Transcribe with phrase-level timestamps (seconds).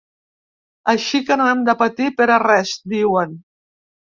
[0.93, 3.37] Així que no hem de patir per a res, diuen.